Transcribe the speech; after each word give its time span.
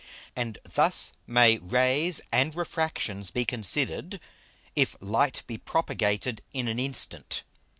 And 0.35 0.57
thus 0.63 1.13
may 1.27 1.59
Rays 1.59 2.21
and 2.31 2.55
Refractions 2.55 3.29
be 3.29 3.45
considered, 3.45 4.19
if 4.75 4.95
Light 4.99 5.43
be 5.45 5.59
propagated 5.59 6.41
in 6.53 6.67
an 6.67 6.79
instant. 6.79 7.43